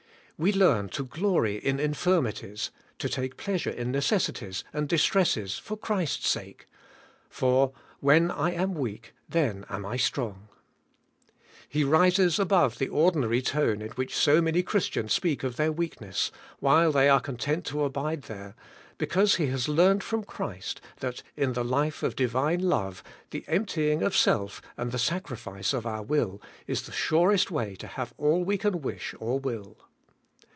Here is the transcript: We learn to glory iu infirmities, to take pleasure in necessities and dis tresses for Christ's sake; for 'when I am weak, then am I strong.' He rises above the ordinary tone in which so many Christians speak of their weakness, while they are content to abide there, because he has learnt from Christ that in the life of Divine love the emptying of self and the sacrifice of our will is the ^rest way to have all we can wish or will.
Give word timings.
We 0.43 0.51
learn 0.51 0.89
to 0.97 1.05
glory 1.05 1.63
iu 1.63 1.77
infirmities, 1.77 2.71
to 2.97 3.07
take 3.07 3.37
pleasure 3.37 3.69
in 3.69 3.91
necessities 3.91 4.63
and 4.73 4.89
dis 4.89 5.05
tresses 5.05 5.59
for 5.59 5.77
Christ's 5.77 6.27
sake; 6.29 6.67
for 7.29 7.73
'when 7.99 8.31
I 8.31 8.51
am 8.51 8.73
weak, 8.73 9.13
then 9.29 9.65
am 9.69 9.85
I 9.85 9.97
strong.' 9.97 10.47
He 11.69 11.83
rises 11.83 12.39
above 12.39 12.79
the 12.79 12.87
ordinary 12.87 13.43
tone 13.43 13.83
in 13.83 13.89
which 13.91 14.15
so 14.17 14.41
many 14.41 14.63
Christians 14.63 15.13
speak 15.13 15.43
of 15.43 15.57
their 15.57 15.71
weakness, 15.71 16.31
while 16.59 16.91
they 16.91 17.07
are 17.07 17.19
content 17.21 17.63
to 17.67 17.83
abide 17.83 18.23
there, 18.23 18.55
because 18.97 19.35
he 19.35 19.45
has 19.45 19.67
learnt 19.69 20.01
from 20.01 20.23
Christ 20.23 20.81
that 21.01 21.21
in 21.37 21.53
the 21.53 21.63
life 21.63 22.01
of 22.01 22.15
Divine 22.15 22.61
love 22.61 23.03
the 23.29 23.45
emptying 23.47 24.01
of 24.01 24.17
self 24.17 24.59
and 24.75 24.91
the 24.91 24.97
sacrifice 24.97 25.71
of 25.71 25.85
our 25.85 26.01
will 26.01 26.41
is 26.65 26.81
the 26.81 26.91
^rest 26.91 27.51
way 27.51 27.75
to 27.75 27.85
have 27.85 28.11
all 28.17 28.43
we 28.43 28.57
can 28.57 28.81
wish 28.81 29.13
or 29.19 29.37
will. 29.37 29.77